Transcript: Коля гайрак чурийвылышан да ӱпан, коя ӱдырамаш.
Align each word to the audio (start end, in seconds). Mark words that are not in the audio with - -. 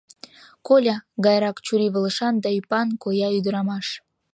Коля 0.67 0.97
гайрак 1.25 1.57
чурийвылышан 1.65 2.35
да 2.43 2.49
ӱпан, 2.59 2.87
коя 3.03 3.27
ӱдырамаш. 3.37 3.87